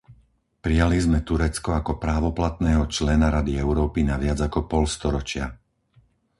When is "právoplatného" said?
2.05-2.83